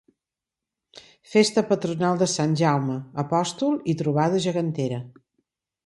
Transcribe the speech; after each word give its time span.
Festa 1.33 1.65
patronal 1.73 2.17
de 2.23 2.29
Sant 2.37 2.57
Jaume 2.65 2.99
Apòstol 3.25 3.79
i 3.95 3.99
trobada 4.03 4.45
gegantera. 4.49 5.03